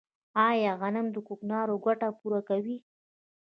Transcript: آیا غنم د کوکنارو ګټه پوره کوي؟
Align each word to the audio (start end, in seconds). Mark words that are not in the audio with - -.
آیا 0.47 0.71
غنم 0.81 1.07
د 1.11 1.17
کوکنارو 1.27 1.75
ګټه 1.85 2.07
پوره 2.19 2.41
کوي؟ 2.49 2.77